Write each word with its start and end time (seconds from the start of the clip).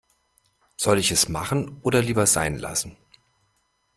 Soll 0.77 0.97
ich 0.97 1.11
es 1.11 1.29
machen 1.29 1.79
oder 1.83 2.01
lieber 2.01 2.25
sein 2.25 2.57
lassen? 2.57 2.97